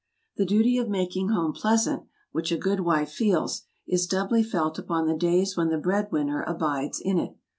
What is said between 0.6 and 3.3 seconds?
of making home pleasant, which a good wife